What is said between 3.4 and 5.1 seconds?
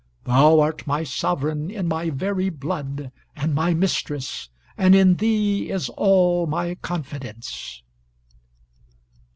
my mistress; and